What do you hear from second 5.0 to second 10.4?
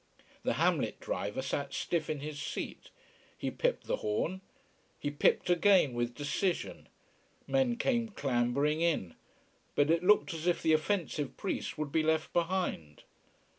pipped again, with decision. Men came clambering in. But it looked